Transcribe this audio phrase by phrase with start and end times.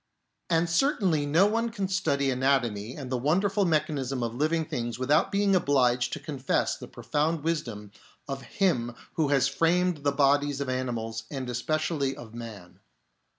[0.49, 5.31] And certainly no one can study anatomy and the wonderful mechanism of living things without
[5.31, 7.91] being obliged to confess the pro found wisdom
[8.27, 12.79] of Him Who has framed the bodies of animals and especially of man.